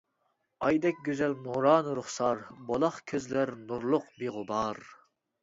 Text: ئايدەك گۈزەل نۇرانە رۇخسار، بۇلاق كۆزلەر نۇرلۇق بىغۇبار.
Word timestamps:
ئايدەك 0.67 1.03
گۈزەل 1.09 1.35
نۇرانە 1.47 1.93
رۇخسار، 1.99 2.41
بۇلاق 2.71 2.99
كۆزلەر 3.13 3.53
نۇرلۇق 3.67 4.11
بىغۇبار. 4.25 4.83